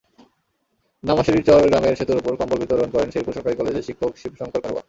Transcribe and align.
নামাশেরিরচর 1.03 1.61
গ্রামের 1.65 1.97
সেতুর 1.99 2.19
ওপর 2.21 2.33
কম্বল 2.39 2.57
বিতরণ 2.61 2.89
করেন 2.93 3.09
শেরপুর 3.13 3.35
সরকারি 3.35 3.55
কলেজের 3.57 3.87
শিক্ষক 3.87 4.11
শিবশঙ্কর 4.21 4.61
কারুয়া। 4.63 4.79